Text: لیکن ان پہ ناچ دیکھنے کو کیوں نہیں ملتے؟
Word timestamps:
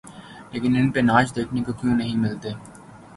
لیکن 0.51 0.71
ان 0.77 0.87
پہ 0.93 0.99
ناچ 0.99 1.27
دیکھنے 1.35 1.61
کو 1.65 1.71
کیوں 1.79 1.95
نہیں 1.95 2.17
ملتے؟ 2.17 2.49